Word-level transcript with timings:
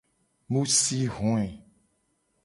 Mu 0.51 0.61
si 0.77 0.99
hoe. 1.15 1.45